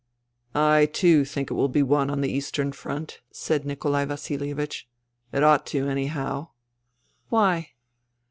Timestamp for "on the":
2.09-2.31